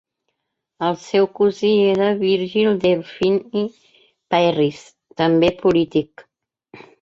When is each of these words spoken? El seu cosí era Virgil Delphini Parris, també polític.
El 0.85 0.95
seu 1.01 1.27
cosí 1.39 1.69
era 1.89 2.07
Virgil 2.21 2.79
Delphini 2.85 3.63
Parris, 4.35 4.81
també 5.23 5.53
polític. 5.61 6.27